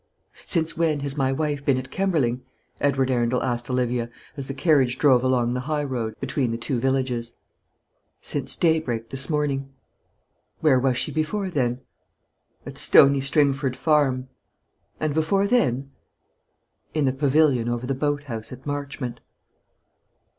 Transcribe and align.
"Since 0.47 0.75
when 0.75 1.01
has 1.01 1.15
my 1.15 1.31
wife 1.31 1.63
been 1.63 1.77
at 1.77 1.91
Kemberling?" 1.91 2.41
Edward 2.79 3.11
Arundel 3.11 3.43
asked 3.43 3.69
Olivia, 3.69 4.09
as 4.35 4.47
the 4.47 4.53
carriage 4.55 4.97
drove 4.97 5.23
along 5.23 5.53
the 5.53 5.59
high 5.69 5.83
road 5.83 6.15
between 6.19 6.49
the 6.49 6.57
two 6.57 6.79
villages. 6.79 7.35
"Since 8.19 8.55
daybreak 8.55 9.09
this 9.11 9.29
morning." 9.29 9.69
"Where 10.59 10.79
was 10.79 10.97
she 10.97 11.11
before 11.11 11.51
then?" 11.51 11.81
"At 12.65 12.79
Stony 12.79 13.21
Stringford 13.21 13.75
Farm." 13.77 14.27
"And 14.99 15.13
before 15.13 15.45
then?" 15.45 15.91
"In 16.95 17.05
the 17.05 17.13
pavilion 17.13 17.69
over 17.69 17.85
the 17.85 17.93
boat 17.93 18.23
house 18.23 18.51
at 18.51 18.65
Marchmont." 18.65 19.19